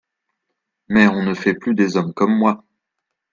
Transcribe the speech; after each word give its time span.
Mais 0.87 1.05
on 1.07 1.21
ne 1.21 1.35
fait 1.35 1.53
plus 1.53 1.75
des 1.75 1.95
hommes 1.95 2.15
comme 2.15 2.35
moi. 2.35 2.63